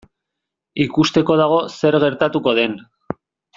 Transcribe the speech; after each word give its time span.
Ikusteko 0.85 1.37
dago 1.43 1.61
zer 1.75 1.99
gertatuko 2.07 2.57
den. 2.63 2.77